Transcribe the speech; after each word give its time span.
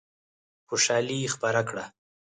خوشالي 0.67 1.19
خپره 1.33 1.61
کړه. 1.69 1.85